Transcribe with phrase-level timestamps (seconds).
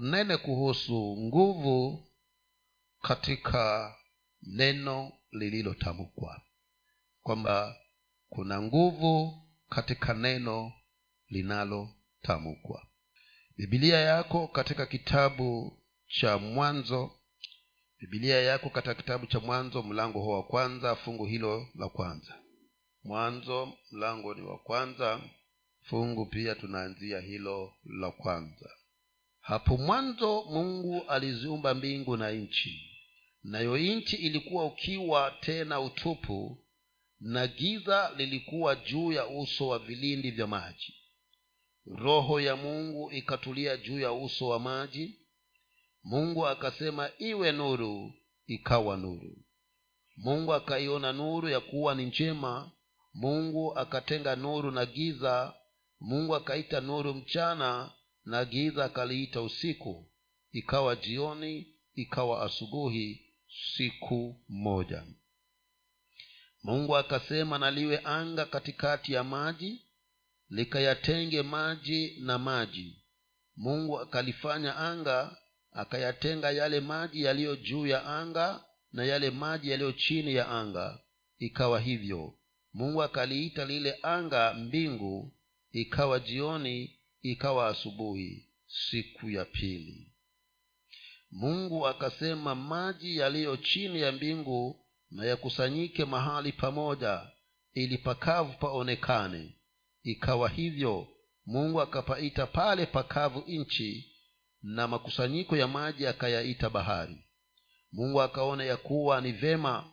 [0.00, 2.06] nene kuhusu nguvu
[3.02, 3.94] katika
[4.42, 6.42] neno lililotamkwa.
[7.22, 7.76] Kwamba
[8.28, 10.72] kuna nguvu katika neno
[11.28, 12.86] linalotamkwa.
[13.56, 17.10] Bibilia yako katika kitabu cha mwanzo
[17.98, 22.34] bibilia yako katika kitabu cha mwanzo mlango huo wa kwanza fungu hilo la kwanza.
[23.04, 25.20] Mwanzo mlango ni wa kwanza
[25.82, 28.70] fungu pia tunaanzia hilo la kwanza
[29.48, 32.90] hapo mwanzo mungu aliziumba mbingu na nchi.
[33.42, 36.64] Nayo nchi ilikuwa ukiwa tena utupu
[37.20, 40.94] na giza lilikuwa juu ya uso wa vilindi vya maji.
[41.86, 45.18] Roho ya mungu ikatulia juu ya uso wa maji.
[46.04, 48.12] Mungu akasema iwe nuru
[48.46, 49.36] ikawa nuru.
[50.16, 52.70] Mungu akaiona nuru ya kuwa ni njema.
[53.14, 55.54] Mungu akatenga nuru na giza.
[56.00, 57.92] Mungu akaita nuru mchana
[58.28, 60.10] na giza kaliita usiku
[60.52, 63.20] ikawa jioni ikawa asubuhi
[63.76, 65.04] siku moja.
[66.62, 69.82] Mungu akasema naliwe anga katikati ya maji
[70.50, 73.02] likayatenge maji na maji.
[73.56, 75.36] Mungu akalifanya anga
[75.72, 80.98] akayatenga yale maji yaliyo juu ya anga na yale maji yaliyo chini ya anga.
[81.38, 82.34] Ikawa hivyo.
[82.72, 85.32] Mungu akaliita lile anga mbingu
[85.72, 90.12] ikawa jioni ikawa asubuhi siku ya pili.
[91.30, 97.30] Mungu akasema maji yaliyo chini ya mbingu na yakusanyike mahali pamoja
[97.74, 99.54] ili pakavu paonekane.
[100.02, 101.08] Ikawa hivyo
[101.46, 104.12] mungu akapaita pale pakavu nchi
[104.62, 107.24] na makusanyiko ya maji akayaita bahari.
[107.92, 109.92] Mungu akaona ya kuwa ni vema.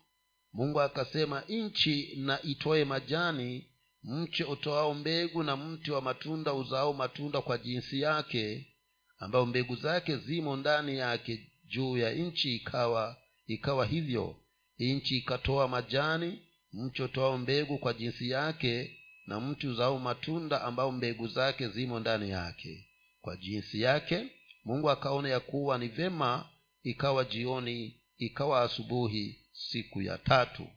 [0.53, 3.69] Mungu akasema nchi na itoe majani
[4.07, 8.67] mche utoao mbegu na mti wa matunda uzao matunda kwa jinsi yake
[9.19, 13.17] ambayo mbegu zake zimo ndani yake juu ya nchi ikawa
[13.47, 14.35] ikawa hivyo.
[14.79, 16.39] Nchi ikatoa majani
[16.73, 22.29] mche utoao mbegu kwa jinsi yake na mti uzao matunda ambao mbegu zake zimo ndani
[22.29, 22.87] yake.
[23.21, 24.27] Kwa jinsi yake
[24.65, 26.49] mungu akaona ya kuwa ni vema
[26.83, 30.67] ikawa jioni ikawa asubuhi siku ya tatu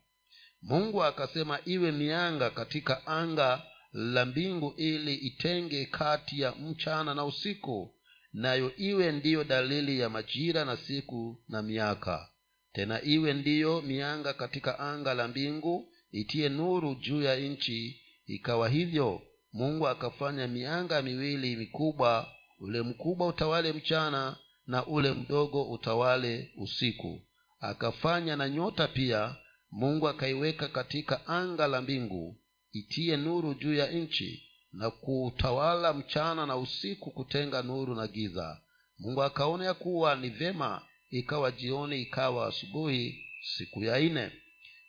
[0.63, 7.95] mungu akasema iwe mianga katika anga la mbingu ili itenge kati ya mchana na usiku
[8.33, 12.29] nayo iwe ndiyo dalili ya majira na siku na miaka.
[12.73, 18.01] Tena iwe ndiyo mianga katika anga la mbingu itie nuru juu ya nchi.
[18.27, 22.29] Ikawa hivyo mungu akafanya mianga miwili mikubwa
[22.61, 24.37] ule mkubwa utawale mchana
[24.67, 27.21] na ule mdogo utawale usiku.
[27.61, 29.37] Akafanya na nyota pia
[29.71, 32.37] mungu akaiweka katika anga la mbingu
[32.73, 38.61] itie nuru juu ya nchi na kuutawala mchana na usiku kutenga nuru na giza.
[38.99, 43.25] Mungu akaona ya kuwa ni vyema ikawa jioni ikawa asubuhi
[43.57, 44.33] siku ya nne.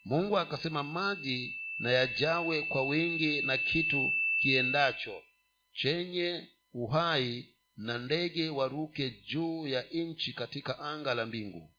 [0.04, 4.10] Mungu akasema maji na yajawe kwa wingi na kitu
[4.42, 5.22] kiendacho
[5.72, 11.70] chenye uhai na ndege waruke juu ya nchi katika anga la mbingu.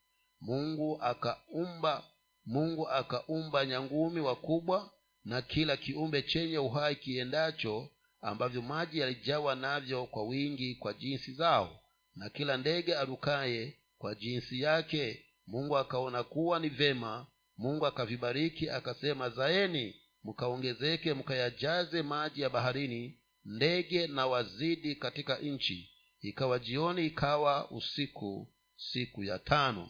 [0.42, 2.04] Mungu akaumba
[2.46, 4.92] mungu akaumba nyangumi wakubwa
[5.26, 7.90] na kila kiumbe chenye uhai kiendacho
[8.22, 11.80] ambavyo maji yalijawa navyo kwa wingi kwa jinsi zao
[12.16, 15.26] na kila ndege arukaye kwa jinsi yake.
[15.48, 24.08] Mungu akaona kuwa ni vema mungu akavibariki akasema zaeni mkaongezeke mkayajaze maji ya baharini ndege
[24.08, 25.90] na wazidi katika nchi.
[26.22, 29.90] Ikawa jioni ikawa usiku siku ya tano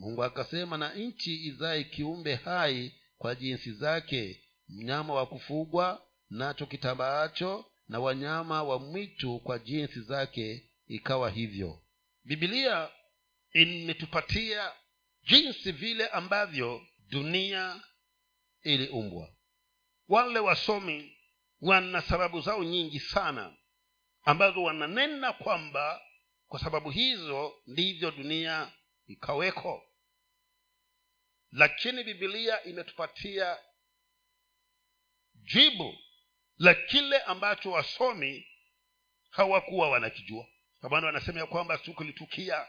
[0.00, 7.64] mungu akasema na nchi izae kiumbe hai kwa jinsi zake mnyama wa kufugwa nacho kitambaacho
[7.88, 11.82] na wanyama wa mwitu kwa jinsi zake ikawa hivyo.
[12.24, 12.88] Bibilia
[13.52, 14.72] imetupatia
[15.28, 17.82] jinsi vile ambavyo dunia
[18.62, 19.28] iliumbwa.
[20.08, 21.16] Wale wasomi
[21.60, 23.56] wana sababu zao nyingi sana
[24.22, 26.00] ambazo wananena kwamba
[26.48, 28.72] kwa sababu hizo ndivyo dunia
[29.06, 29.82] ikaweko
[31.52, 33.58] lakini bibilia imetupatia
[35.34, 35.98] jibu
[36.58, 38.46] la kile ambacho wasomi
[39.30, 40.46] hawakuwa wanakijua.
[40.80, 42.66] Kwa wanasema ya kwamba sikulitukia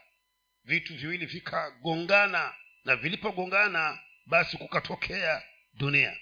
[0.63, 2.55] vitu viwili vikagongana
[2.85, 5.43] na vilipogongana basi kukatokea
[5.73, 6.17] dunia.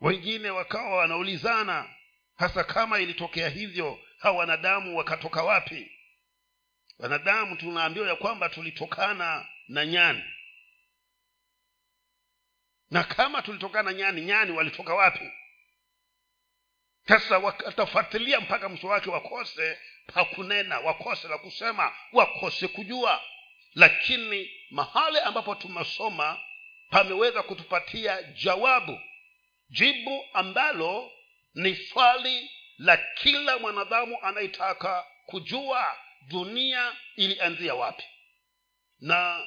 [0.00, 1.94] Wengine wakawa wanaulizana
[2.36, 5.92] hasa kama ilitokea hivyo hawa wanadamu wakatoka wapi?
[6.98, 10.22] Wanadamu tunaambiwa ya kwamba tulitokana na nyani
[12.90, 15.30] na kama tulitokana nyani nyani walitoka wapi?
[17.08, 19.78] Sasa watafuatilia mpaka mwisho wake wakose
[20.14, 23.22] pakunena wakose la kusema wakose kujua.
[23.74, 26.40] Lakini mahali ambapo tumesoma
[26.90, 29.00] pameweza kutupatia jawabu.
[29.68, 31.12] Jibu ambalo
[31.54, 35.98] ni swali la kila mwanadamu anayetaka kujua
[36.28, 38.04] dunia ilianzia wapi.
[39.00, 39.46] Na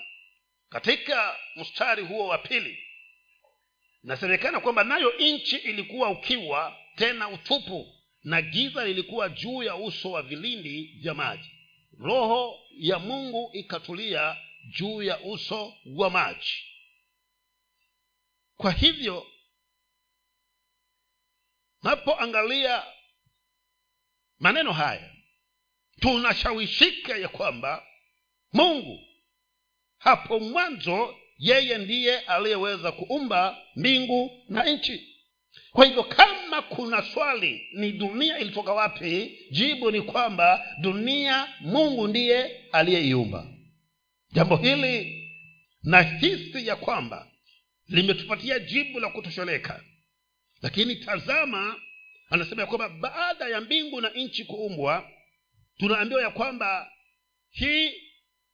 [0.69, 2.83] katika mstari huo wa pili
[4.03, 10.21] nasemekana kwamba nayo nchi ilikuwa ukiwa tena utupu na giza lilikuwa juu ya uso wa
[10.21, 11.51] vilindi vya maji.
[11.99, 14.37] Roho ya mungu ikatulia
[14.69, 16.53] juu ya uso wa maji.
[18.57, 19.27] Kwa hivyo
[21.83, 22.83] napoangalia
[24.39, 25.15] maneno haya
[25.99, 27.87] tunashawishika ya kwamba
[28.53, 28.99] mungu
[29.97, 35.09] hapo mwanzo yeye ndiye aliyeweza kuumba mbingu na nchi.
[35.71, 39.39] Kwa hivyo kama kuna swali ni dunia ilitoka wapi?
[39.51, 43.47] Jibu ni kwamba dunia mungu ndiye aliyeiumba.
[44.31, 45.23] Jambo hili
[45.83, 47.27] na hisi ya kwamba
[47.89, 49.83] limetupatia jibu la kutosheleka.
[50.61, 51.75] Lakini tazama
[52.29, 55.09] anasema ya kwamba baada ya mbingu na nchi kuumbwa
[55.77, 56.91] tunaambiwa ya kwamba
[57.49, 57.91] hii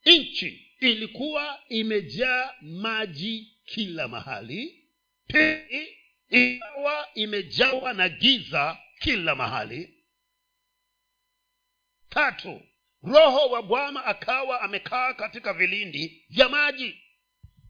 [0.06, 4.90] nchi ilikuwa imejaa maji kila mahali.
[5.28, 5.98] Pili
[6.30, 9.94] ikawa imejawa na giza kila mahali.
[12.10, 12.62] Tatu
[13.04, 16.96] roho wa bwana akawa amekaa katika vilindi vya maji.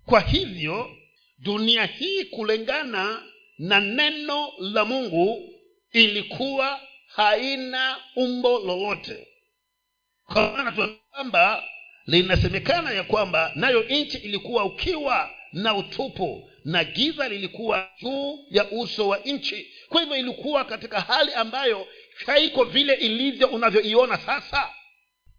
[0.05, 0.97] Kwa hivyo
[1.37, 3.23] dunia hii kulingana
[3.57, 5.53] na neno la mungu
[5.91, 9.27] ilikuwa haina umbo lolote.
[10.25, 10.71] Kwa maana
[11.11, 11.63] kwamba
[12.09, 19.07] linasemekana ya kwamba nayo nchi ilikuwa ukiwa na utupu na giza lilikuwa juu ya uso
[19.07, 19.73] wa nchi.
[19.89, 21.87] Kwa hivyo ilikuwa katika hali ambayo
[22.25, 24.69] haiko vile ilivyo unavyoiona sasa.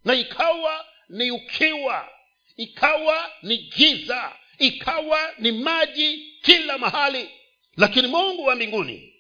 [0.05, 2.09] Na ikawa ni ukiwa
[2.57, 7.31] ikawa ni giza ikawa ni maji kila mahali.
[7.77, 9.15] Lakini mungu wa mbinguni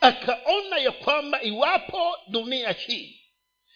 [0.00, 3.20] akaona ya kwamba iwapo dunia hii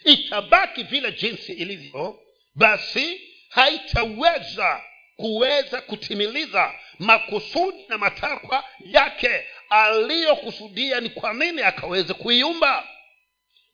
[0.04, 2.18] itabaki vile jinsi ilivyo
[2.56, 4.82] basi haitaweza
[5.16, 12.88] kuweza kutimiliza makusudi na matakwa yake aliyokusudia ni kwa nini akaweze kuiumba.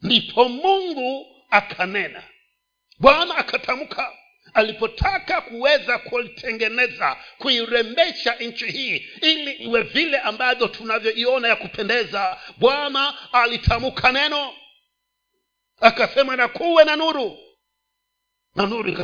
[0.03, 2.23] Ndipo mungu akanena.
[2.99, 4.13] Bwana akatamka
[4.55, 14.13] alipotaka kuweza kuitengeneza kuirembesha nchi hii ili iwe vile ambavyo tunavyoiona ya kupendeza bwana alitamka
[14.13, 14.55] neno.
[15.81, 17.39] Akasema na kuwe na nuru
[18.55, 18.97] na nuru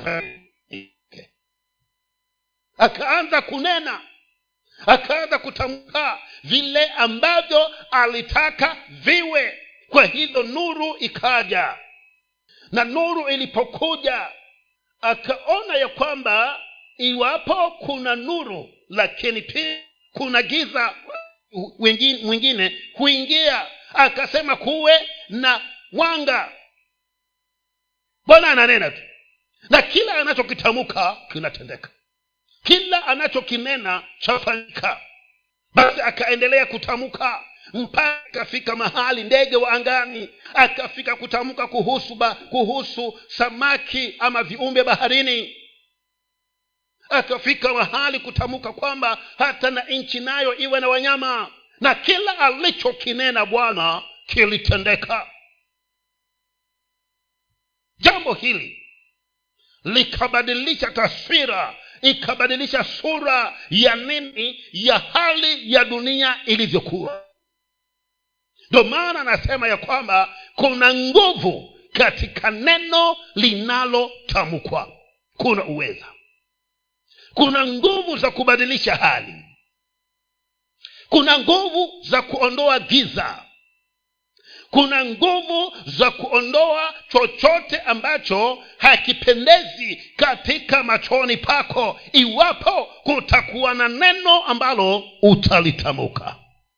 [2.78, 4.00] akaanza kunena
[4.86, 9.58] akaanza kutamka vile ambavyo alitaka viwe.
[9.88, 11.78] Kwa hivyo nuru ikaja
[12.72, 14.28] na nuru ilipokuja
[15.00, 16.62] akaona ya kwamba
[16.98, 19.78] iwapo kuna nuru lakini pia
[20.12, 20.94] kuna giza
[22.22, 25.60] mwingine kuingia akasema kuwe na
[25.92, 26.52] mwanga.
[28.26, 29.02] Bwana ananena tu
[29.70, 31.90] na kila anachokitamka kinatendeka.
[32.64, 35.00] Kila anachokinena chafanyika.
[35.74, 37.44] Basi akaendelea kutamka
[37.74, 45.56] mpaka akafika mahali ndege wa angani akafika kutamka kuhusu ba, kuhusu samaki ama viumbe baharini.
[47.10, 51.50] Akafika mahali kutamka kwamba hata na nchi nayo iwe na wanyama.
[51.80, 55.30] Na kila alichokinena bwana kilitendeka.
[57.98, 58.87] Jambo hili
[59.84, 67.24] likabadilisha taswira ikabadilisha sura ya nini ya hali ya dunia ilivyokuwa.
[68.70, 74.92] Ndio maana anasema ya kwamba kuna nguvu katika neno linalotamkwa.
[75.36, 76.06] Kuna uweza.
[77.34, 79.34] Kuna nguvu za kubadilisha hali.
[81.08, 83.44] Kuna nguvu za kuondoa giza
[84.70, 92.00] kuna nguvu za kuondoa chochote ambacho hakipendezi katika machoni pako.
[92.12, 96.36] Iwapo kutakuwa na neno ambalo utalitamuka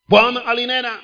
[0.09, 0.99] bwana alinena.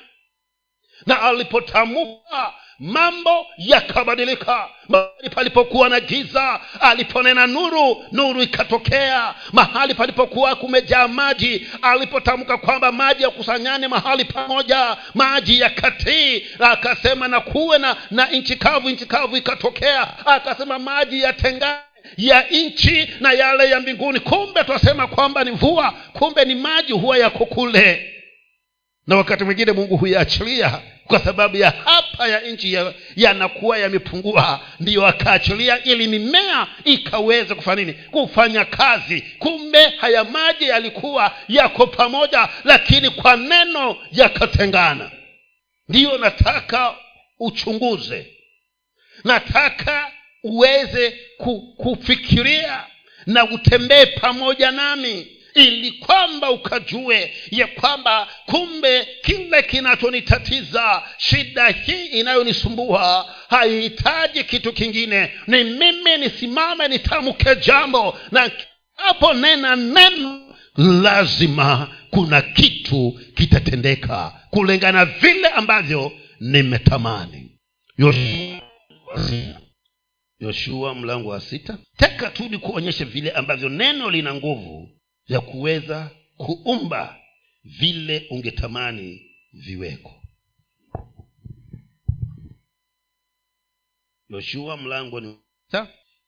[1.07, 4.69] Na alipotamka mambo yakabadilika.
[4.89, 9.35] Mahali palipokuwa na giza aliponena nuru nuru ikatokea.
[9.53, 16.47] Mahali palipokuwa kumejaa maji alipotamka kwamba maji yakusanyane mahali pamoja maji yakatii.
[16.61, 20.27] Akasema na kuwe na, na nchi kavu nchi kavu ikatokea.
[20.27, 21.79] Akasema maji yatengane
[22.17, 24.21] ya nchi na yale ya mbinguni.
[24.21, 28.13] Kumbe twasema kwamba ni mvua kumbe ni maji huwa yako kule.
[29.07, 32.79] Na wakati mwingine mungu huyaachilia kwa sababu ya hapa ya nchi
[33.17, 34.61] yanakuwa ya yamepungua.
[34.81, 37.93] Ndiyo akaachilia ili mimea ikaweze kufanya nini?
[37.93, 39.21] Kufanya kazi.
[39.39, 45.11] Kumbe haya maji yalikuwa yako pamoja lakini kwa neno yakatengana.
[45.89, 46.95] Ndiyo nataka
[47.41, 48.27] uchunguze.
[49.25, 51.19] Nataka uweze
[51.77, 52.85] kufikiria
[53.27, 63.35] na utembee pamoja nami ili kwamba ukajue ya kwamba kumbe kile kinachonitatiza shida hii inayonisumbua
[63.49, 65.33] haihitaji kitu kingine.
[65.47, 68.51] Ni mimi nisimame nitamke jambo na
[68.97, 77.59] hapo nena neno lazima kuna kitu kitatendeka kulingana vile ambavyo nimetamani.
[80.41, 81.79] Yoshua, mlango wa sita.
[81.97, 84.96] Taka tu ni kuonyesha vile ambavyo neno lina nguvu
[85.29, 87.17] ya kuweza kuumba
[87.65, 90.23] vile ungetamani viweko.
[94.29, 95.39] Yoshua mlango ni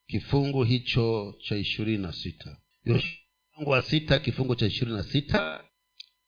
[0.07, 2.57] kifungu hicho cha ishirini na sita.
[2.85, 5.65] Mlango wa sita kifungu cha ishirini na sita.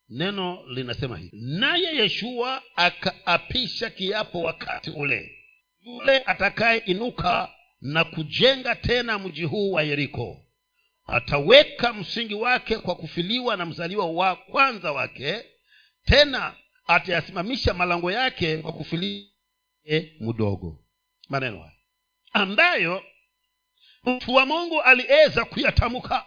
[0.09, 1.31] Neno linasema hivi.
[1.43, 5.33] Naye yeshua akaapisha kiapo wakati ule.
[5.81, 10.50] Yule atakayeinuka na kujenga tena mji huu wa yeriko
[11.11, 15.45] ataweka msingi wake kwa kufiliwa na mzaliwa wa kwanza wake
[16.05, 16.55] tena
[16.87, 19.25] atayasimamisha malango yake kwa kufilia
[20.21, 20.85] mdogo.
[21.29, 21.73] Maneno haya
[22.33, 23.05] ambayo
[24.05, 26.27] mtu wa mungu aliweza kuyatamka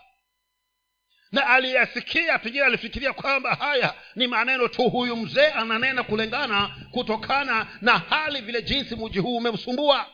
[1.31, 7.97] na aliyasikia pengine alifikiria kwamba haya ni maneno tu huyu mzee ananena kulingana kutokana na
[7.97, 10.11] hali vile jinsi mji huu umemsumbua.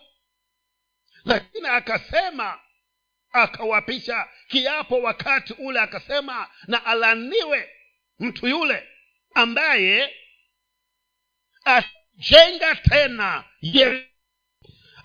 [1.26, 2.60] Lakini akasema
[3.32, 7.70] akawapisha kiapo wakati ule akasema na alaniwe
[8.20, 8.88] mtu yule
[9.36, 10.16] ambaye
[11.66, 13.44] ajenga tena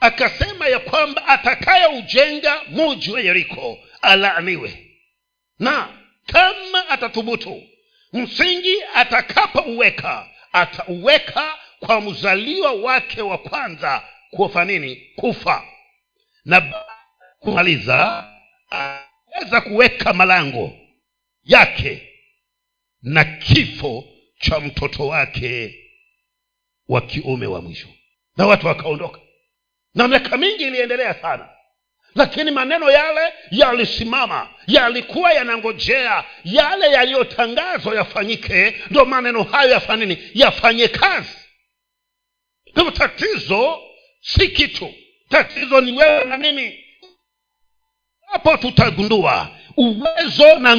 [0.00, 4.90] akasema ya kwamba atakayeujenga muji wa yeriko alaaniwe
[5.59, 5.88] na
[6.26, 7.62] kama atathubutu
[8.12, 14.97] msingi atakapouweka atauweka kwa mzaliwa wake wa kwanza kufa nini?
[15.16, 15.64] Kufa.
[16.45, 16.85] Na
[17.44, 18.30] kumaliza
[18.70, 20.72] aweza kuweka malango
[21.44, 22.08] yake
[23.02, 24.04] na kifo
[24.40, 25.74] cha mtoto wake
[26.88, 27.88] wa kiume wa mwisho.
[28.36, 29.20] Na watu wakaondoka.
[29.94, 31.48] Na miaka mingi iliendelea sana.
[32.14, 38.74] Lakini maneno yale yalisimama yalikuwa yanangojea yale yaliyotangazwa yafanyike.
[38.90, 40.30] Ndo maneno hayo yafanye nini?
[40.34, 41.38] Yafanye kazi.
[42.64, 43.78] Hivyo tatizo
[44.20, 44.94] si kitu.
[45.28, 46.84] Tatizo ni wewe na mimi
[48.35, 50.75] hapo tutagundua uwezo na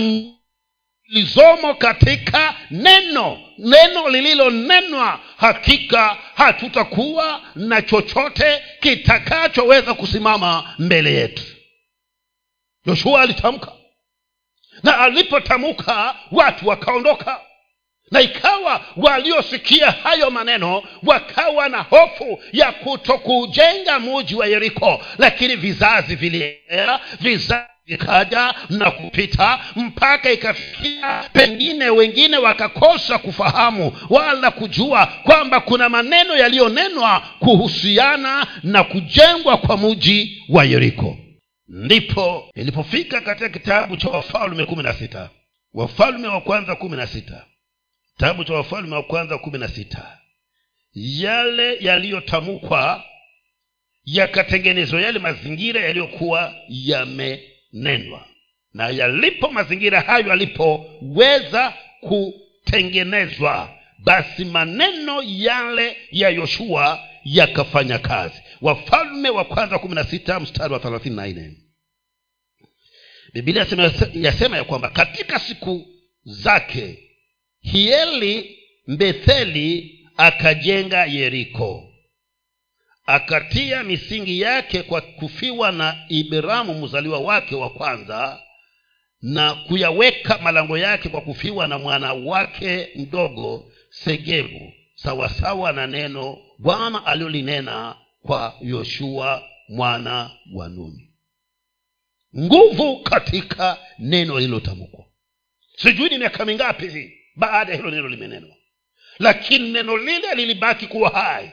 [1.07, 11.43] lizomo katika neno neno lililonenwa hakika hatutakuwa na chochote kitakachoweza kusimama mbele yetu.
[12.85, 13.71] Yoshua alitamka.
[14.83, 17.41] Na alipotamka watu wakaondoka
[18.11, 25.01] na ikawa waliosikia hayo maneno wakawa na hofu ya kutokujenga muji wa yeriko.
[25.17, 35.05] Lakini vizazi viliendelea vizazi vikaja na kupita mpaka ikafikia pengine wengine wakakosa kufahamu wala kujua
[35.05, 41.17] kwamba kuna maneno yaliyonenwa kuhusiana na kujengwa kwa muji wa yeriko.
[41.67, 45.29] Ndipo ilipofika katika kitabu cha wafalme kumi na sita.
[45.73, 47.45] Wafalme wa kwanza kumi na sita
[48.17, 50.17] kitabu cha wafalme wa kwanza kumi na sita.
[50.93, 53.03] Yale yaliyotamkwa
[54.05, 58.27] yakatengenezwa yale mazingira yaliyokuwa yamenenwa.
[58.73, 63.69] Na yalipo mazingira hayo yalipoweza kutengenezwa
[63.99, 68.41] basi maneno yale ya yoshua yakafanya kazi.
[68.61, 71.57] Wafalme wa kwanza kumi na sita mstari wa thelathini na nne.
[73.33, 73.65] Bibilia
[74.13, 75.87] yasema ya kwamba katika siku
[76.23, 77.04] zake
[77.71, 81.91] hieli betheli akajenga yeriko.
[83.05, 88.41] Akatia misingi yake kwa kufiwa na ibramu mzaliwa wake wa kwanza
[89.21, 97.05] na kuyaweka malango yake kwa kufiwa na mwana wake mdogo segebu sawasawa na neno bwana
[97.05, 101.11] aliyolinena kwa yoshua mwana wa nuni.
[102.37, 105.05] Nguvu katika neno lililotamkwa
[105.77, 108.55] sijui ni miaka mingapi hii baada ya hilo neno limenenwa.
[109.19, 111.51] Lakini neno lile lilibaki kuwa hai.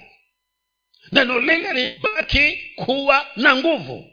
[1.13, 4.09] Neno lile lilibaki kuwa na nguvu.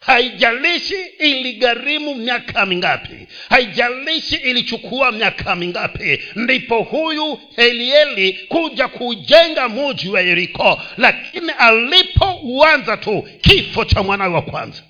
[0.00, 3.26] Haijalishi iligharimu miaka mingapi.
[3.48, 6.20] Haijalishi ilichukua miaka mingapi.
[6.34, 10.82] Ndipo huyu elieli kuja kujenga muji wa yeriko.
[10.96, 14.82] Lakini alipouanza tu kifo cha mwanawe wa kwanza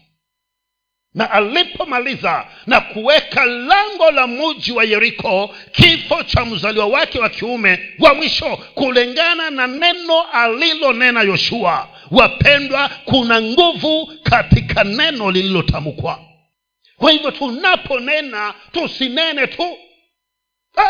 [1.14, 7.94] na alipomaliza na kuweka lango la muji wa yeriko kifo cha mzaliwa wake wa kiume
[7.98, 16.20] wa mwisho kulingana na neno alilonena yoshua wapendwa kuna nguvu katika neno lililotamkwa.
[16.96, 19.78] Kwa hivyo tunaponena tusinene tu.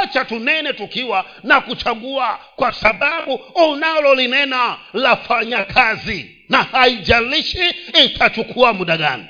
[0.02, 9.24] Acha tunene tukiwa na kuchagua kwa sababu unalolinena lafanya kazi na haijalishi itachukua muda gani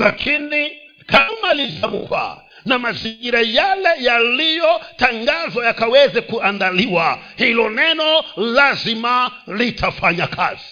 [0.00, 10.64] lakini kama litamkwa na mazingira yale yaliyotangazwa yakaweze kuandaliwa hilo neno lazima litafanya kazi.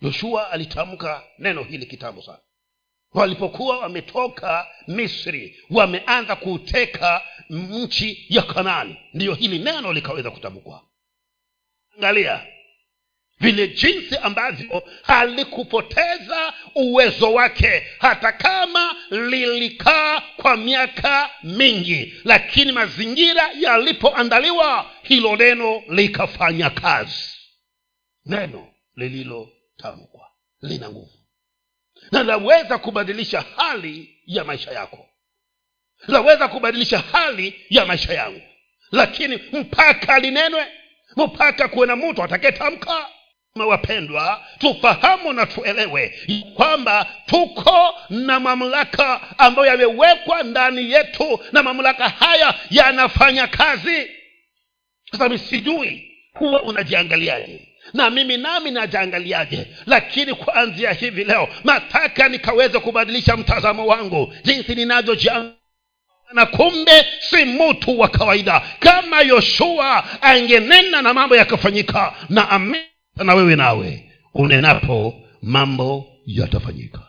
[0.00, 2.38] Yoshua alitamka neno hili kitambo sana.
[3.14, 8.96] Walipokuwa wametoka misri wameanza kuteka nchi ya kanani.
[9.14, 10.82] Ndiyo hili neno likaweza kutamkwa.
[11.96, 12.46] Angalia
[13.40, 22.14] vile jinsi ambavyo halikupoteza uwezo wake hata kama lilikaa kwa miaka mingi.
[22.24, 27.34] Lakini mazingira yalipoandaliwa hilo neno likafanya kazi.
[28.26, 30.28] Neno lililotamkwa
[30.62, 31.12] lina nguvu.
[32.12, 35.08] Na laweza kubadilisha hali ya maisha yako.
[36.08, 38.42] Laweza kubadilisha hali ya maisha yangu.
[38.92, 40.66] Lakini mpaka linenwe
[41.16, 43.08] mpaka kuwe na mtu atakayetamka
[43.62, 46.14] wapendwa tufahamu na tuelewe
[46.54, 54.10] kwamba tuko na mamlaka ambayo yamewekwa ndani yetu na mamlaka haya yanafanya kazi.
[55.12, 63.36] Sasa sijui huwa unajiangaliaje na mimi nami najiangaliaje lakini kuanzia hivi leo nataka nikaweze kubadilisha
[63.36, 65.54] mtazamo wangu jinsi ninavyojiangalia
[66.32, 68.62] na kumbe si mtu wa kawaida.
[68.78, 72.84] Kama yoshua angenena na mambo yakafanyika na amina
[73.16, 77.00] na wewe nawe unenapo mambo yatafanyika.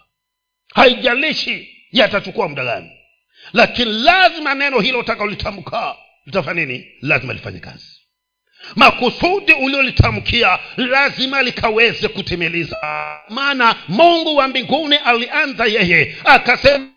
[0.74, 2.92] Haijalishi yatachukua muda gani
[3.54, 6.88] lakini lazima neno hilo utakalolitamka litafanya nini?
[7.02, 8.02] Lazima lifanye kazi.
[8.76, 12.78] Makusudi uliolitamkia lazima likaweze kutimiliza.
[13.30, 16.88] Maana mungu wa mbinguni alianza yeye akasema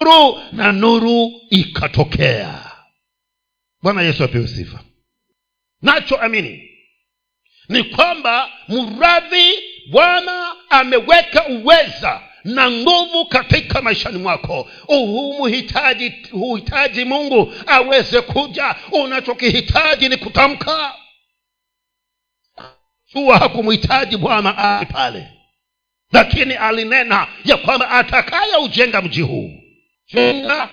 [0.00, 2.62] nuru na nuru ikatokea.
[3.82, 4.80] Bwana yesu apewe sifa.
[5.82, 6.65] Nacho amini
[7.68, 9.52] ni kwamba mradhi
[9.90, 14.68] bwana ameweka uweza na nguvu katika maishani mwako.
[14.86, 18.74] Humhitaji huhitaji mungu aweze kuja.
[18.92, 20.94] Unachokihitaji ni kutamka.
[23.12, 25.28] Huwa hakumhitaji bwana ali pale.
[26.12, 29.50] Lakini alinena ya kwamba atakaya ujenga mji huu.
[30.12, 30.68] Jenga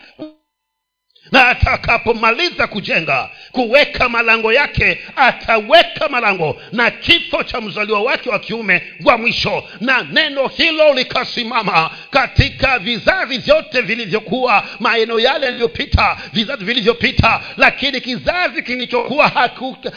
[1.33, 8.81] na atakapomaliza kujenga kuweka malango yake ataweka malango na kifo cha mzaliwa wake wa kiume
[9.05, 9.63] wa mwisho.
[9.81, 17.41] Na neno hilo likasimama katika vizazi vyote vilivyokuwa maeneo yale yaliyopita vizazi vilivyopita.
[17.57, 19.51] Lakini kizazi kilichokuwa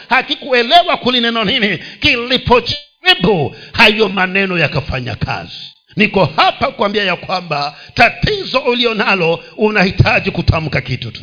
[0.08, 8.94] hakikuelewa kulineno nini kilipojaribu hayo maneno yakafanya kazi niko hapa kuambia ya kwamba tatizo ulio
[8.94, 11.22] nalo unahitaji kutamka kitu tu.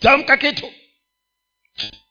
[0.00, 0.66] Tamka kitu.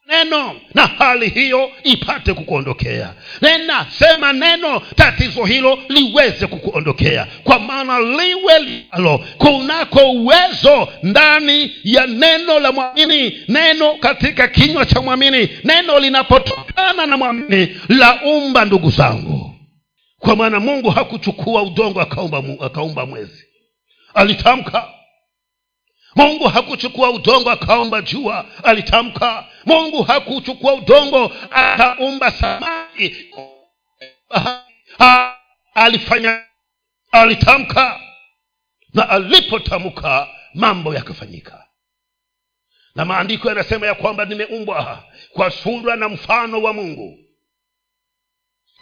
[0.07, 0.55] Neno.
[0.73, 3.13] Na hali hiyo ipate kukuondokea.
[3.41, 7.27] Nena sema neno tatizo hilo liweze kukuondokea.
[7.43, 15.01] Kwa maana liwe lialo kunako uwezo ndani ya neno la mwamini neno katika kinywa cha
[15.01, 19.52] mwamini neno linapotokana na mwamini laumba ndugu zangu
[20.23, 23.47] kwa maana mungu hakuchukua udongo akaumba, akaumba mwezi.
[24.13, 24.93] Alitamka.
[26.15, 28.45] Mungu hakuchukua udongo akaumba jua.
[28.63, 29.45] Alitamka.
[29.65, 33.15] Mungu hakuchukua udongo akaumba samai
[35.73, 36.43] alifanya.
[37.12, 37.99] Alitamka.
[38.93, 41.67] Na alipotamka mambo yakafanyika.
[42.95, 47.19] Na maandiko yanasema ya kwamba nimeumbwa kwa sura na mfano wa mungu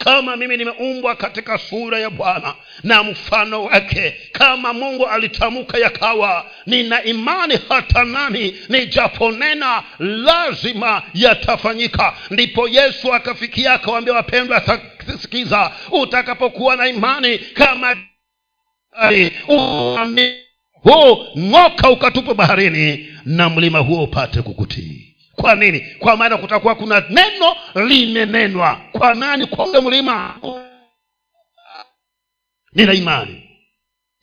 [0.04, 7.02] kama mimi nimeumbwa katika sura ya bwana na mfano wake kama mungu alitamka yakawa nina
[7.04, 12.14] imani hata nani nijaponena lazima yatafanyika.
[12.30, 14.62] Ndipo yesu akafikia akawambia wapendwa
[15.20, 17.96] sikiza utakapokuwa na imani kama
[20.82, 25.80] huu ng'oka ukatupa baharini na mlima huo upate kukutii kwa nini?
[25.80, 28.76] Kwa maana kutakuwa kuna neno limenenwa.
[28.92, 29.46] Kwa nani?
[29.46, 30.40] Kwa ule mlima.
[32.72, 33.48] Nina imani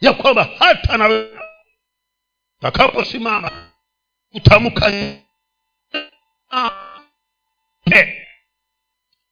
[0.01, 1.27] ya kwamba hata nawe
[2.61, 3.51] takaposimama
[4.31, 4.91] kutamka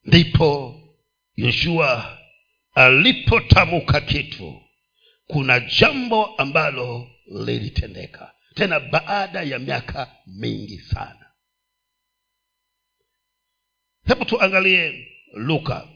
[0.03, 0.79] ndipo
[1.35, 2.17] yoshua
[2.75, 4.61] alipotamka kitu
[5.27, 8.31] kuna jambo ambalo lilitendeka.
[8.55, 11.26] Tena baada ya miaka mingi sana
[14.07, 15.87] hebu tuangalie luka.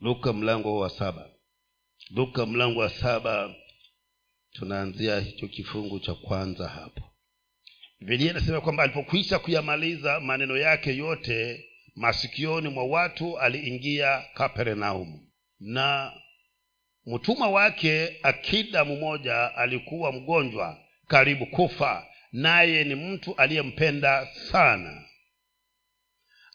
[0.00, 1.30] Luka mlango wa saba.
[2.10, 3.54] Luka mlango wa saba.
[4.52, 7.04] Tunaanzia hicho kifungu cha kwanza hapo.
[8.00, 11.64] Bibilia inasema kwamba alipokwisha kuyamaliza maneno yake yote
[11.94, 15.28] masikioni mwa watu aliingia kapernaumu.
[15.60, 16.12] Na
[17.06, 25.07] mtumwa wake akida mmoja alikuwa mgonjwa karibu kufa naye ni mtu aliyempenda sana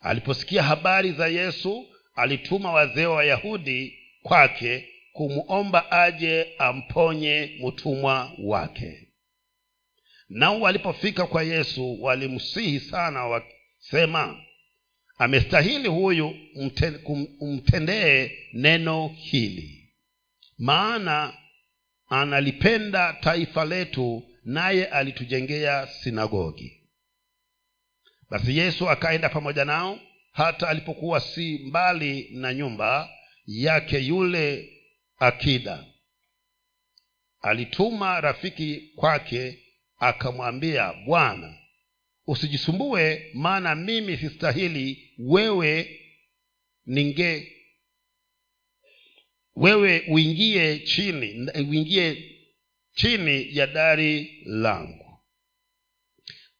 [0.03, 1.85] aliposikia habari za yesu
[2.15, 9.07] alituma wazee wa wayahudi kwake kumwomba aje amponye mtumwa wake.
[10.29, 14.41] Nao walipofika kwa yesu walimsihi sana wakisema
[15.17, 16.35] amestahili huyu
[17.39, 19.93] umtendee neno hili.
[20.57, 21.33] Maana
[22.09, 26.82] analipenda taifa letu naye alitujengea sinagogi
[28.33, 29.99] basi yesu akaenda pamoja nao
[30.31, 33.09] hata alipokuwa si mbali na nyumba
[33.45, 34.69] yake yule
[35.17, 35.85] akida.
[37.41, 39.59] Alituma rafiki kwake
[39.97, 41.57] akamwambia bwana
[42.27, 45.99] usijisumbue maana mimi sistahili wewe
[46.85, 47.51] ninge
[49.55, 52.35] wewe uingie chini uingie
[52.95, 55.19] chini ya dari langu.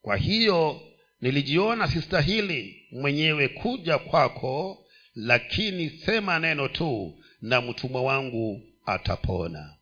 [0.01, 0.81] Kwa hiyo
[1.23, 9.73] nilijiona sistahili mwenyewe kuja kwako lakini sema neno tu na mtumwa wangu atapona.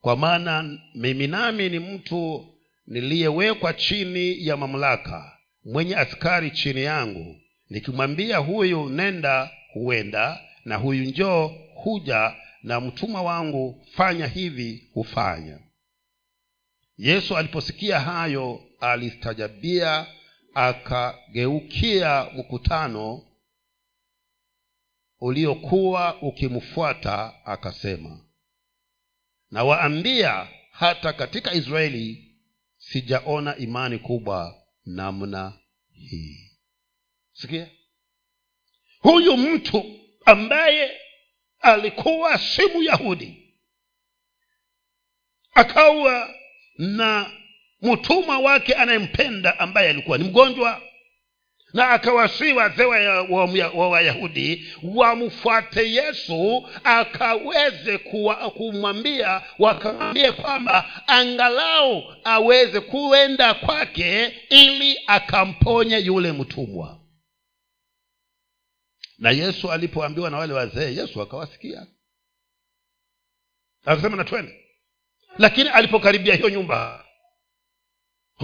[0.00, 2.54] Kwa maana mimi nami ni mtu
[2.86, 7.36] niliyewekwa chini ya mamlaka mwenye askari chini yangu.
[7.70, 15.58] Nikimwambia huyu nenda huenda na huyu njoo huja na mtumwa wangu fanya hivi hufanya.
[16.98, 20.06] Yesu aliposikia hayo alistajabia
[20.54, 23.26] akageukia mkutano
[25.20, 28.24] uliokuwa ukimfuata akasema
[29.50, 32.34] nawaambia hata katika israeli
[32.78, 35.58] sijaona imani kubwa namna
[35.92, 36.50] hii.
[37.32, 37.70] Sikia?
[38.98, 41.00] Huyu mtu ambaye
[41.60, 43.54] alikuwa si myahudi
[45.54, 46.34] akawa
[46.78, 47.41] na
[47.82, 50.82] mtumwa wake anayempenda ambaye alikuwa ni mgonjwa
[51.72, 62.02] na akawasii wazee wa- wa wa wayahudi wamfuate yesu akaweze kuwa- kumwambia wakamwambie kwamba angalau
[62.24, 66.98] aweze kuenda kwake ili akamponye yule mtumwa.
[69.18, 71.86] Na yesu alipoambiwa na wale wazee yesu akawasikia.
[73.84, 74.64] Akasema na twende.
[75.38, 77.01] Lakini alipokaribia hiyo nyumba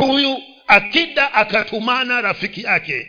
[0.06, 3.08] huyu akida akatumana rafiki yake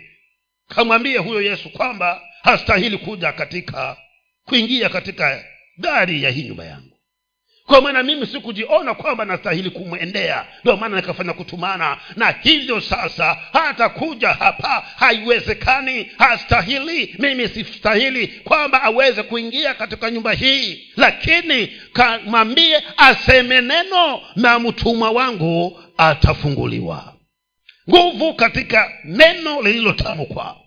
[0.67, 3.97] kamwambie huyo yesu kwamba hastahili kuja katika
[4.45, 5.43] kuingia katika
[5.77, 6.99] dari ya hii nyumba yangu.
[7.65, 13.89] Kwa maana mimi sikujiona kwamba nastahili kumwendea ndio maana nikafanya kutumana na hivyo sasa hata
[13.89, 17.15] kuja hapa haiwezekani hastahili.
[17.19, 25.79] Mimi sistahili kwamba aweze kuingia katika nyumba hii lakini kamwambie aseme neno na mtumwa wangu
[25.99, 27.13] atafunguliwa.
[27.89, 30.57] Nguvu katika neno lililotamkwa.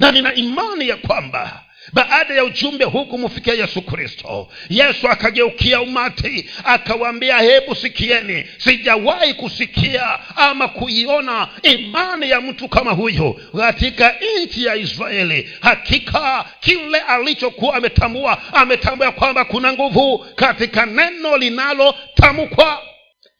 [0.00, 6.50] Na nina imani ya kwamba baada ya ujumbe huu kumfikia yesu kristo yesu akageukia umati
[6.64, 14.76] akawaambia hebu sikieni sijawahi kusikia ama kuiona imani ya mtu kama huyu katika nchi ya
[14.76, 15.50] israeli.
[15.60, 22.82] Hakika kile alichokuwa ametambua ametambua kwamba kuna nguvu katika neno linalotamkwa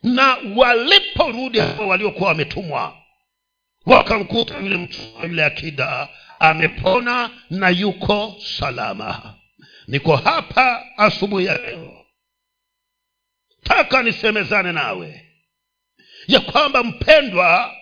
[0.07, 2.97] na waliporudi hao waliokuwa wametumwa
[3.87, 9.35] wakamkuta yule mtumwa yule akida amepona na yuko salama.
[9.87, 12.05] Niko hapa asubuhi ya leo.
[13.63, 15.27] Taka nisemezane nawe
[16.29, 17.75] ya kwamba mpendwa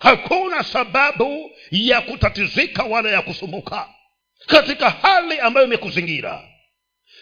[0.00, 3.88] hakuna sababu ya kutatizika wala ya kusumbuka
[4.46, 6.48] katika hali ambayo imekuzingira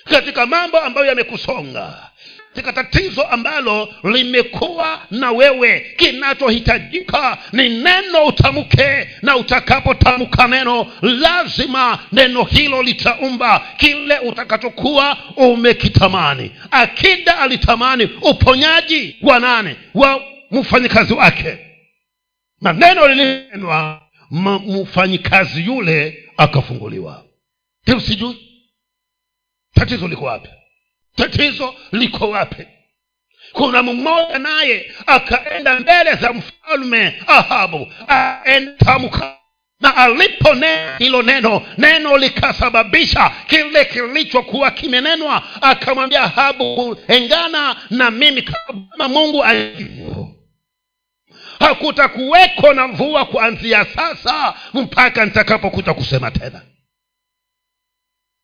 [0.05, 2.11] katika mambo ambayo yamekusonga
[2.55, 12.45] katika tatizo ambalo limekuwa na wewe kinachohitajika ni neno utamke na utakapotamka neno lazima neno
[12.45, 13.67] hilo litaumba.
[13.77, 16.51] Kile utakachokuwa umekitamani.
[16.71, 21.59] Akida alitamani uponyaji wa nane wa mfanyikazi wake.
[22.61, 27.25] Na neno lilinenwa mfanyikazi yule akafunguliwa.
[28.07, 28.37] Sijui.
[29.75, 30.49] Tatizo liko wapi
[31.17, 32.67] tatizo liko wapi?
[33.53, 39.39] Kuna mmoja naye akaenda mbele za mfalme ahabu aentamka
[39.81, 45.43] na aliponena hilo neno neno likasababisha kile kilichokuwa kimenenwa.
[45.63, 50.29] Akamwambia ahabu engana na mimi kama mungu alivyo.
[51.59, 56.63] Hakutakuweko na mvua kuanzia sasa mpaka nitakapokuja kusema tena.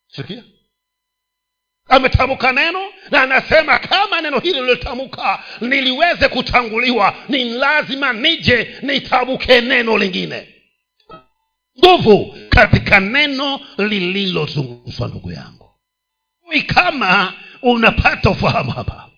[0.09, 0.43] Sikia
[1.91, 9.99] ametamka neno na anasema kama neno hili lilotamka niliweze kutanguliwa ni lazima nije nitamke neno
[9.99, 10.49] lingine.
[11.79, 15.71] Nguvu katika neno lililozungumzwa ndugu yangu.
[16.67, 19.11] Kama unapata ufahamu hapa.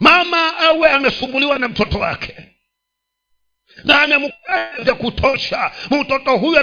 [0.00, 2.34] Mama awe amesumbuliwa na mtoto wake
[3.84, 6.58] na amemkaa vya kutosha mtoto huyu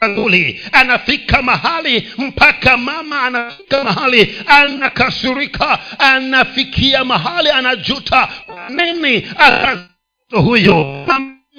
[0.00, 8.28] anazuli anafika mahali mpaka mama anafika mahali anakasirika anafikia mahali anajuta
[8.68, 9.28] nini
[10.30, 11.06] huyo.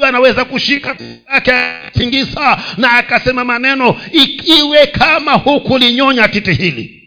[0.01, 4.01] Anaweza kushika akatingisa na akasema maneno
[4.60, 6.97] iwe kama huku linyonya titi hili.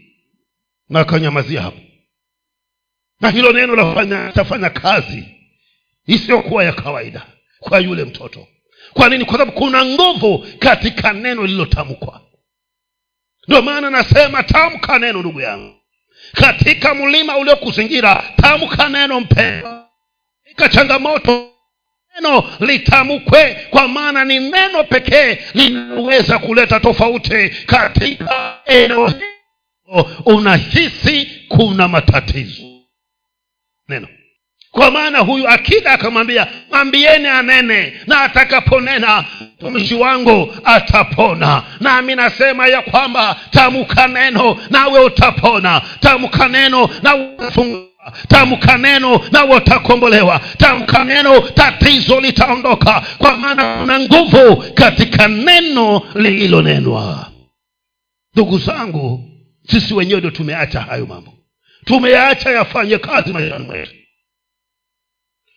[0.89, 1.79] Na akanyamazia hapo.
[3.21, 5.23] Na hilo neno lafanya tafanya kazi
[6.07, 7.25] isiyokuwa ya kawaida
[7.59, 8.47] kwa yule mtoto
[8.95, 9.25] kwa nini?
[9.25, 12.21] Kwa sababu kuna nguvu katika neno lililotamkwa.
[13.47, 15.75] Ndio maana nasema tamka neno ndugu yangu.
[16.33, 19.87] Katika mlima uliokuzingira tamka neno mpendwa.
[20.43, 21.51] Katika changamoto
[22.15, 30.09] neno litamkwe kwa maana ni neno pekee linaweza kuleta tofauti katika eneo hilo.
[30.25, 32.63] Unahisi kuna matatizo.
[33.87, 34.07] Neno
[34.75, 41.63] kwa maana huyu akida akamwambia mwambieni anene na atakaponena mtumishi wangu atapona.
[41.79, 45.81] Nami nasema ya kwamba tamka neno nawe utapona.
[45.99, 47.27] Tamka neno nawe
[48.27, 50.41] tamka neno nawe utakombolewa.
[50.57, 53.03] Tamka neno tatizo litaondoka.
[53.17, 57.31] Kwa maana kuna nguvu katika neno lililonenwa.
[58.33, 59.23] Ndugu zangu
[59.69, 61.33] sisi wenyewe ndio tumeacha hayo mambo.
[61.85, 63.91] Tumeyaacha yafanye kazi maishani mwetu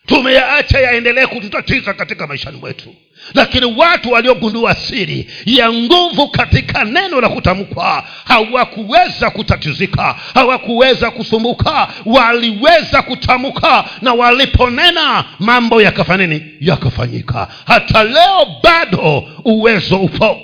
[0.09, 2.95] tumeyaacha yaendelee kututatiza katika maishani mwetu.
[3.35, 11.89] Lakini watu waliogundua siri ya nguvu katika neno la kutamkwa hawakuweza kutatizika hawakuweza kusumbuka.
[12.07, 16.53] Waliweza kutamka na waliponena mambo yakafanya nini?
[16.61, 17.49] Yakafanyika.
[17.67, 20.41] Hata leo bado uwezo upo.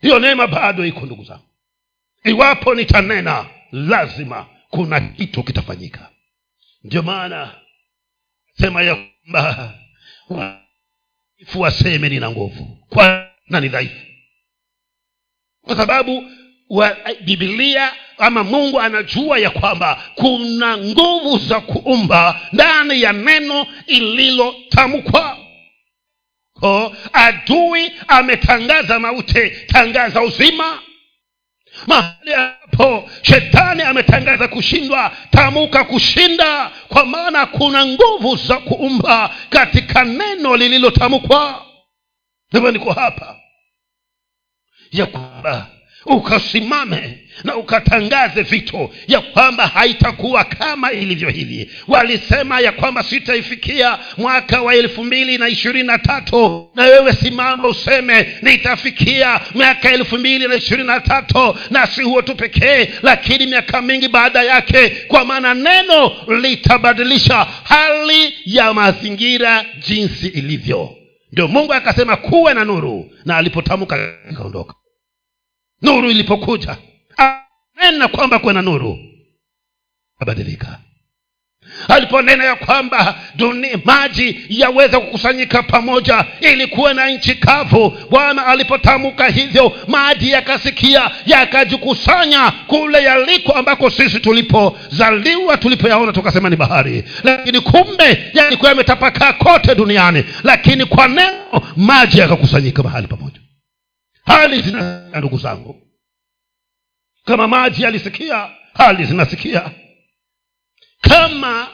[0.00, 1.42] Hiyo neema bado iko ndugu zangu.
[2.24, 6.08] Iwapo nitanena lazima kuna kitu kitafanyika.
[6.84, 7.50] Ndio maana
[8.60, 9.74] sema ya kwamba
[10.30, 12.78] dhaifu waseme nina nguvu.
[12.88, 14.06] Kwa ni dhaifu.
[15.62, 16.30] Kwa sababu
[16.70, 25.38] wa bibilia ama mungu anajua ya kwamba kuna nguvu za kuumba ndani ya neno ililotamkwa.
[27.12, 30.82] Adui ametangaza mauti tangaza uzima
[31.86, 35.12] mahali hapo shetani ametangaza kushindwa.
[35.30, 41.66] Tamuka kushinda kwa maana kuna nguvu za kuumba katika neno lililotamkwa.
[42.52, 43.36] Hivyo niko hapa.
[44.92, 45.66] Ya kwamba
[46.06, 51.70] ukasimame na ukatangaze vito ya kwamba haitakuwa kama ilivyo hivi.
[51.88, 56.70] Walisema ya kwamba sitaifikia mwaka wa elfu mbili na ishirini na tatu.
[56.74, 61.56] Na wewe simama useme nitafikia miaka elfu mbili na ishirini na tatu.
[61.70, 68.34] Na si huo tu pekee lakini miaka mingi baada yake kwa maana neno litabadilisha hali
[68.44, 70.96] ya mazingira jinsi ilivyo.
[71.32, 73.10] Ndio mungu akasema kuwe na nuru.
[73.24, 74.74] Na alipotamka ikaondoka
[75.82, 76.76] nuru ilipokuja.
[77.82, 78.98] Nena kwamba kuwe na nuru.
[80.20, 80.78] Abadilika.
[81.88, 89.26] Aliponena ya kwamba duni, maji yaweza kukusanyika pamoja ili kuwe na nchi kavu bwana alipotamka
[89.28, 97.04] hivyo maji yakasikia yakajikusanya kule yaliko ambako sisi tulipozaliwa tulipoyaona tukasema ni bahari.
[97.24, 100.24] Lakini kumbe yalikuwa yametapakaa kote duniani.
[100.44, 103.40] Lakini kwa neno maji yakakusanyika mahali pamoja
[104.26, 105.82] hali zina ndugu zangu.
[107.24, 109.70] Kama maji yalisikia hali zinasikia.
[111.00, 111.68] Kama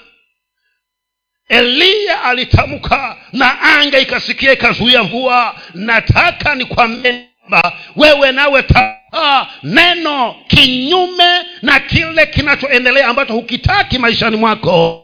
[1.48, 11.42] eliya alitamka na anga ikasikia ikazuia mvua nataka nikwambie kwamba wewe nawe tamka neno kinyume
[11.62, 14.98] na kile kinachoendelea ambacho hukitaki maishani mwako.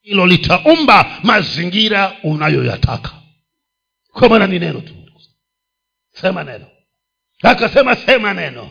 [0.00, 3.10] Hilo litaumba mazingira unayoyataka.
[4.12, 4.94] Kwa maana ni neno tu
[6.12, 6.66] sema neno
[7.42, 8.70] akasema sema neno.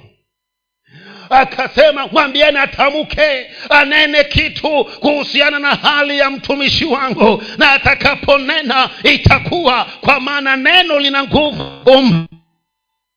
[1.29, 10.19] Akasema mwambieni atamke anene kitu kuhusiana na hali ya mtumishi wangu na atakaponena itakuwa kwa
[10.19, 11.63] maana neno lina nguvu.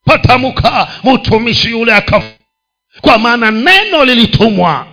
[0.05, 2.25] Patamka mtumishi yule akaf
[3.01, 4.87] kwa maana neno lilitumwa.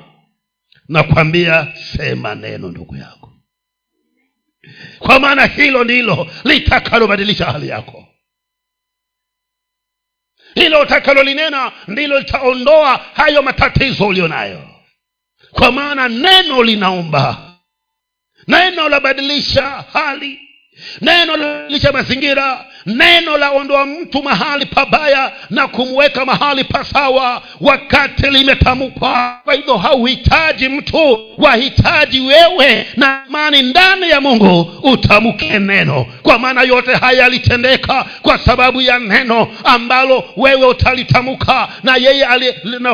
[0.90, 3.34] Nakwambia sema neno ndugu yako.
[5.00, 8.08] Kwa maana hilo ndilo litakalobadilisha hali yako
[10.56, 14.68] hilo utakalolinena ndilo litaondoa hayo matatizo ulio nayo
[15.52, 17.38] kwa maana neno linaomba
[18.48, 20.40] neno labadilisha hali
[21.02, 29.38] neno lalisha mazingira neno la ondoa mtu mahali pabaya na kumweka mahali pasawa wakati limetamkwa
[29.44, 36.06] kwa hivyo hauhitaji mtu wahitaji wewe na imani ndani ya mungu utamke neno.
[36.24, 42.54] Kwa maana yote haya yalitendeka kwa sababu ya neno ambalo wewe utalitamka na yeye ali,
[42.80, 42.94] na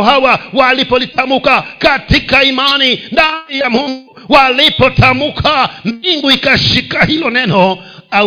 [0.53, 7.77] walipolitamka katika imani ndani ya mungu walipotamka mbingu ikashika hilo neno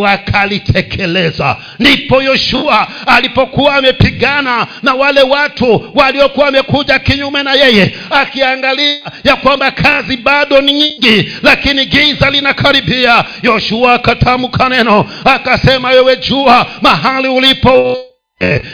[0.00, 9.36] wakalitekeleza ndipo yoshua alipokuwa amepigana na wale watu waliokuwa wamekuja kinyume na yeye akiangalia ya
[9.36, 13.24] kwamba kazi bado ni nyingi lakini giza linakaribia.
[13.42, 17.96] Yoshua akatamka neno akasema wewe jua mahali ulipo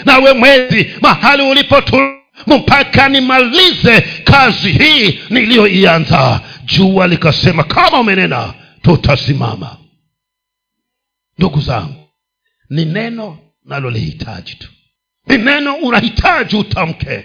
[0.05, 2.01] nawe mwezi mahali ulipo tu
[2.47, 9.76] mpaka nimalize kazi hii niliyoianza jua likasema kama umenena tutasimama.
[11.38, 12.09] Ndugu zangu
[12.70, 14.68] ni neno nalolihitaji tu.
[15.26, 17.24] Ni neno unahitaji utamke.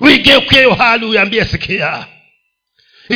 [0.00, 2.06] Uigeukeyo hali uiambie sikia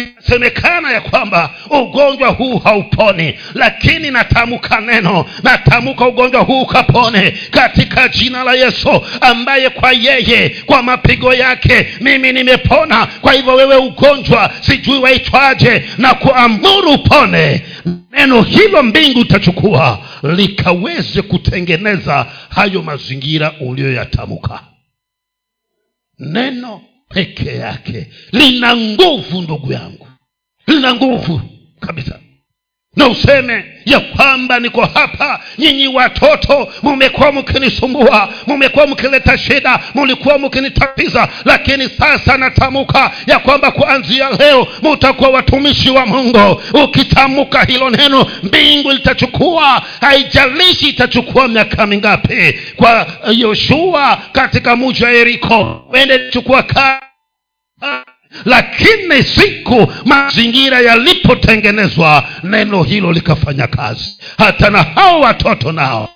[0.01, 8.45] inasemekana ya kwamba ugonjwa huu hauponi lakini natamka neno natamka ugonjwa huu ukapone katika jina
[8.45, 13.07] la yesu ambaye kwa yeye kwa mapigo yake mimi nimepona.
[13.07, 17.63] Kwa hivyo wewe ugonjwa sijui waitwaje na kuamuru upone.
[18.13, 24.61] Neno hilo mbingu itachukua likaweze kutengeneza hayo mazingira uliyoyatamka.
[26.19, 26.81] Neno
[27.17, 28.07] peke yake.
[28.33, 30.07] Lina nguvu ndugu yangu.
[30.67, 31.41] Lina nguvu
[31.81, 32.19] kabisa.
[32.97, 41.29] Na useme ya kwamba niko hapa nyinyi watoto mumekuwa mkinisumbua mumekuwa mkileta shida mulikuwa mkinitatiza
[41.45, 46.63] lakini sasa natamka ya kwamba kuanzia leo mutakuwa watumishi wa mungu.
[46.85, 52.61] Ukitamka hilo neno mbingu litachukua haijalishi itachukua miaka mingapi.
[52.77, 57.03] Kwa yoshua katika muji wa yeriko wende chukua ka
[58.45, 64.19] lakini siku mazingira yalipotengenezwa neno hilo likafanya kazi.
[64.39, 66.09] Hata na hao watoto nao.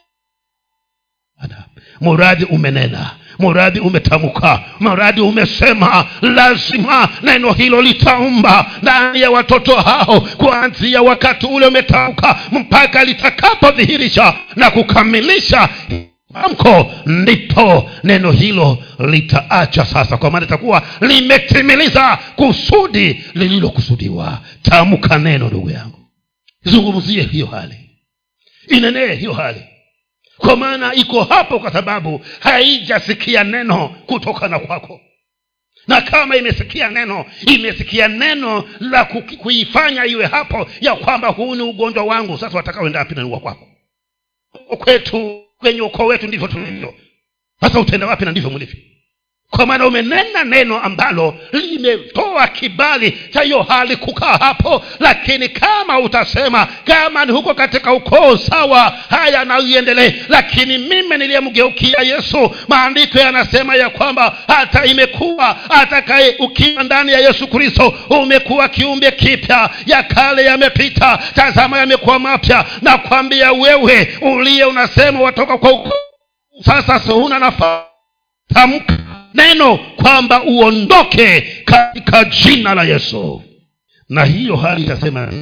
[2.00, 11.02] Muradi umenena muradi umetamka muradi umesema lazima neno hilo litaumba ndani ya watoto hao kuanzia
[11.02, 15.68] wakati ule umetamka mpaka litakapodhihirisha na kukamilisha
[16.32, 24.40] tamko ndipo neno hilo litaacha sasa kwa maana itakuwa limetimiliza kusudi lililokusudiwa.
[24.62, 25.98] Tamka neno ndugu yangu.
[26.64, 27.90] Zungumzie hiyo hali.
[28.68, 29.62] Inenee hiyo hali.
[30.38, 35.00] Kwa maana iko hapo kwa sababu haijasikia neno kutokana kwako.
[35.88, 39.04] Na kama imesikia neno imesikia neno la
[39.38, 43.38] kuifanya iwe hapo ya kwamba huu ni ugonjwa wangu sasa watakaoenda wapi na
[44.78, 46.94] kwetu kwenye ukoo wetu ndivyo tulivyo.
[47.60, 48.80] Sasa utaenda wapi na ndivyo mlivyo
[49.50, 56.66] kwa maana umenena neno ambalo limetoa kibali cha hiyo hali kukaa hapo lakini kama utasema
[56.84, 63.90] kama ni huko katika ukoo sawa haya naiendelee lakini mimi niliyemgeukia yesu maandiko yanasema ya
[63.90, 69.70] kwamba hata imekuwa atakaye ukiwa ndani ya yesu kristo umekuwa kiumbe kipya.
[69.86, 72.64] Ya kale yamepita tazama yamekuwa mapya.
[72.82, 75.92] Na kwambia wewe uliye unasema watoka kwa ukoo
[76.64, 77.84] sasa huna nafasi.
[78.54, 83.42] Tamka neno kwamba uondoke katika jina la yesu.
[84.08, 85.32] Na hiyo hali itasema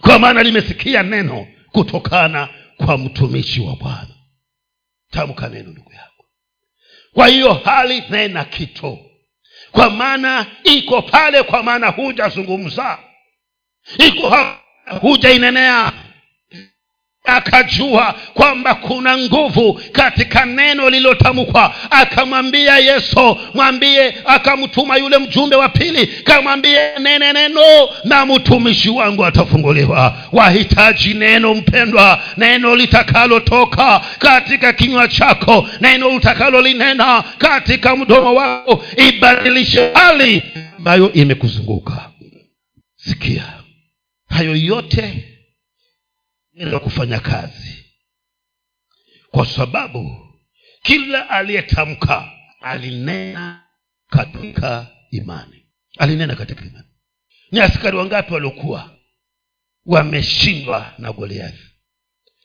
[0.00, 4.14] kwa maana limesikia neno kutokana kwa mtumishi wa bwana.
[5.10, 6.24] Tamka neno ndugu yako.
[7.14, 8.98] Kwa hiyo hali nena kitu.
[9.72, 12.98] Kwa maana iko pale kwa maana hujazungumza.
[13.98, 14.36] Iko
[15.00, 15.92] hujainenea
[17.24, 21.74] akajua kwamba kuna nguvu katika neno lililotamkwa.
[21.90, 27.60] Akamwambia yesu mwambie akamtuma yule mjumbe wa pili kamwambie nene neno
[28.04, 30.16] na mtumishi wangu atafunguliwa.
[30.32, 40.42] Wahitaji neno mpendwa neno litakalotoka katika kinywa chako neno litakalolinena katika mdomo wako ibadilishe hali
[40.78, 42.10] ambayo imekuzunguka.
[42.96, 43.44] Sikia
[44.28, 45.24] hayo yote
[46.64, 47.84] la kufanya kazi.
[49.30, 50.26] Kwa sababu
[50.82, 53.64] kila aliyetamka alinena
[54.06, 55.66] katika imani.
[55.98, 56.88] Alinena katika imani.
[57.52, 58.96] Ni askari wangapi waliokuwa
[59.86, 61.64] wameshindwa na goliathi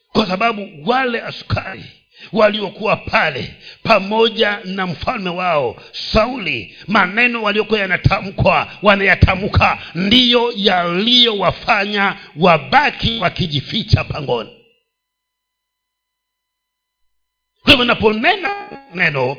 [0.08, 1.86] kwa sababu wale askari
[2.34, 6.78] waliokuwa pale pamoja na mfalme wao sauli.
[6.88, 14.50] Maneno waliokuwa yanatamkwa wanayatamka ndiyo yaliyowafanya wabaki wakijificha pangoni.
[17.64, 18.50] Kwa hivyo naponena
[18.94, 19.38] neno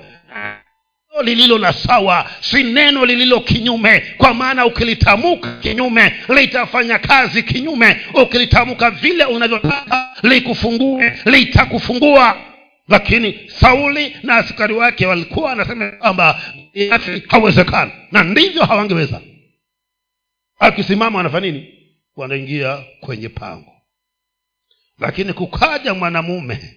[1.23, 8.01] lililo la sawa si neno lililo kinyume kwa maana ukilitamka kinyume litafanya kazi kinyume.
[8.15, 12.37] Ukilitamka vile unavyotaka likufungue litakufungua
[12.89, 16.41] lakini sauli na askari wake walikuwa wanasema kwamba
[17.29, 17.93] hawezekani.
[18.13, 19.21] Na ndivyo hawangeweza.
[20.59, 21.73] Akisimama wanafanya nini?
[22.17, 23.73] Wanaingia kwenye pango.
[24.99, 26.77] Lakini kukaja mwanamume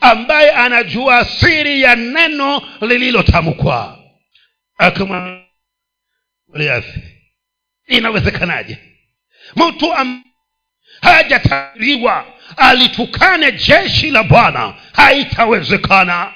[0.00, 3.98] ambaye anajua siri ya neno lililotamkwa.
[4.78, 5.44] Akamwambia
[7.86, 8.78] inawezekanaje?
[9.56, 10.24] Mtu am
[11.00, 14.74] hajatabiriwa alitukane jeshi la bwana.
[14.92, 16.32] Haitawezekana.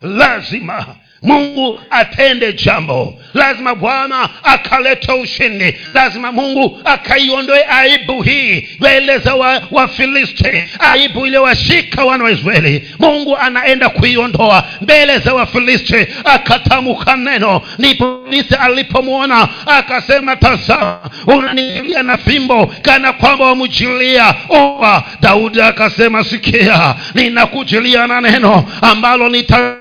[0.00, 3.14] Lazima mungu atende jambo.
[3.34, 5.76] Lazima bwana akaleta ushindi.
[5.94, 8.68] Lazima mungu akaiondoe aibu hii.
[8.80, 9.34] Mbele za
[9.70, 10.44] wafilisti
[10.80, 12.88] wa aibu iliyowashika wana wa israeli.
[12.98, 14.64] Mungu anaenda kuiondoa.
[14.80, 17.62] Mbele za wafilisti akatamuka neno.
[17.78, 25.04] Ndipo filisti alipomwona akasema tazama unanilia na fimbo kana kwamba wamujilia oa.
[25.20, 29.76] Daudi akasema sikia ninakujilia na neno ambalo nita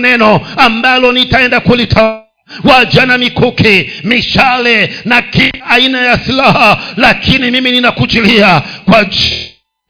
[0.00, 2.22] neno ambalo nitaenda kulita
[2.64, 5.22] waja na mikuki mishale na
[5.68, 9.04] aina ya silaha lakini mimi ninakujilia kwa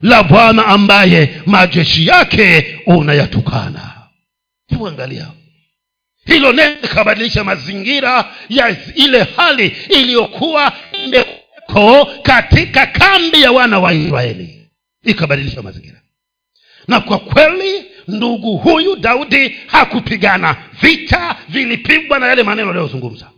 [0.01, 3.91] la bwana ambaye majeshi yake unayatukana.
[4.69, 4.89] Hebu
[6.25, 10.73] hilo neno likabadilisha mazingira ya ile hali iliyokuwa
[11.05, 14.67] imeko katika kambi ya wana wa israeli.
[15.03, 16.01] Ikabadilisha mazingira.
[16.87, 20.55] Na kwa kweli ndugu huyu daudi hakupigana.
[20.81, 23.31] Vita vilipigwa na yale maneno aliyozungumza.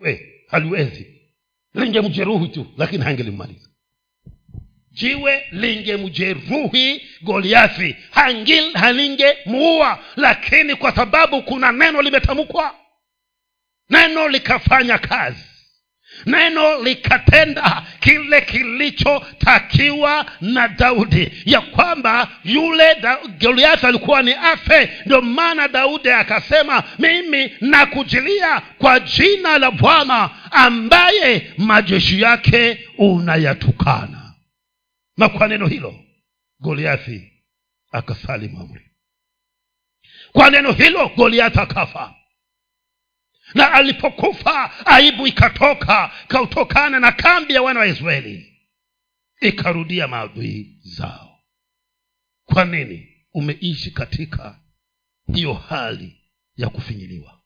[0.00, 1.06] We haliwezi.
[1.74, 3.68] Lingemjeruhi tu lakini hangelimmaliza
[4.90, 7.96] jiwe lingemjeruhi goliathi
[8.74, 9.98] halingemuua.
[10.16, 12.74] Lakini kwa sababu kuna neno limetamkwa
[13.90, 15.44] neno likafanya kazi
[16.26, 24.90] neno likatenda kile kilichotakiwa na daudi ya kwamba yule da, goliathi alikuwa ni afe.
[25.06, 34.34] Ndio maana daudi akasema mimi nakujilia kwa jina la bwana ambaye majeshi yake unayatukana.
[35.16, 35.94] Na kwa neno hilo
[36.60, 37.32] goliathi
[37.92, 38.90] akasalimu amri
[40.32, 42.14] kwa neno hilo goliathi akafa
[43.54, 48.50] na alipokufa aibu ikatoka kautokana na kambi ya wana wa israeli.
[49.40, 51.38] Ikarudia maadui zao.
[52.44, 54.60] Kwa nini umeishi katika
[55.34, 56.20] hiyo hali
[56.56, 57.40] ya kufinyiliwa?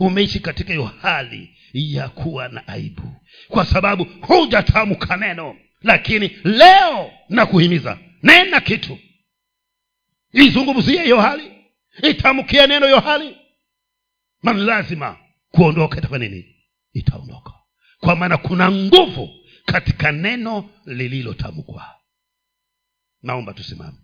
[0.00, 3.14] Umeishi katika hiyo hali ya kuwa na aibu.
[3.48, 8.98] Kwa sababu hujatamka neno lakini leo nakuhimiza nena kitu.
[10.32, 11.52] Izungumzie hiyo hali.
[12.02, 13.36] Itamkie neno hiyo hali.
[14.42, 15.18] Man lazima
[15.52, 16.56] kuondoka itakuwa nini?
[16.92, 17.52] Itaondoka.
[18.00, 19.30] Kwa maana kuna nguvu
[19.66, 21.94] katika neno lililotamkwa.
[23.22, 23.98] Naomba tusimame